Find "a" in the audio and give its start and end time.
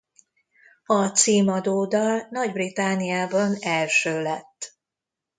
0.85-1.07